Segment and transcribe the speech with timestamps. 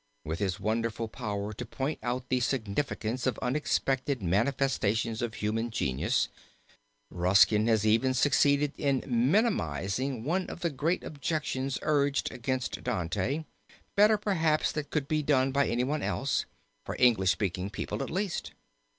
[0.25, 6.27] With his wonderful power to point out the significance of unexpected manifestations of human genius,
[7.11, 13.45] Ruskin has even succeeded in minimizing one of the great objections urged against Dante,
[13.95, 16.47] better perhaps than could be done by anyone else,
[16.83, 18.53] for English speaking people at least.